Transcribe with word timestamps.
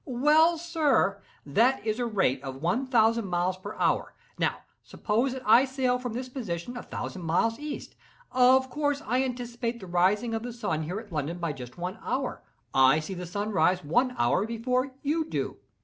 "Well, 0.03 0.57
sir; 0.57 1.21
that 1.45 1.85
is 1.85 1.97
at 1.99 1.99
the 1.99 2.05
rate 2.07 2.41
of 2.41 2.55
one 2.59 2.87
thousand 2.87 3.27
miles 3.27 3.55
per 3.55 3.75
hour. 3.75 4.15
Now, 4.39 4.61
suppose 4.83 5.31
that 5.33 5.43
I 5.45 5.63
sail 5.65 5.99
from 5.99 6.13
this 6.13 6.27
position 6.27 6.75
a 6.75 6.81
thousand 6.81 7.21
miles 7.21 7.59
east. 7.59 7.93
Of 8.31 8.71
course 8.71 9.03
I 9.05 9.23
anticipate 9.23 9.79
the 9.79 9.85
rising 9.85 10.33
of 10.33 10.41
the 10.41 10.53
sun 10.53 10.81
here 10.81 10.99
at 10.99 11.11
London 11.11 11.37
by 11.37 11.53
just 11.53 11.77
one 11.77 11.99
hour. 12.01 12.41
I 12.73 12.99
see 12.99 13.13
the 13.13 13.27
sun 13.27 13.51
rise 13.51 13.83
one 13.83 14.15
hour 14.17 14.47
before 14.47 14.91
you 15.03 15.23
do. 15.25 15.57